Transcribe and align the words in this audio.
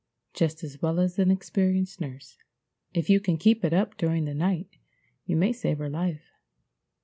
Just 0.33 0.63
as 0.63 0.81
well 0.81 0.99
as 0.99 1.19
an 1.19 1.29
experienced 1.29 2.01
nurse. 2.01 2.39
If 2.91 3.07
you 3.07 3.19
can 3.19 3.37
keep 3.37 3.63
it 3.63 3.71
up 3.71 3.97
during 3.97 4.25
the 4.25 4.33
night 4.33 4.79
you 5.27 5.35
may 5.35 5.53
save 5.53 5.77
her 5.77 5.91
life. 5.91 6.23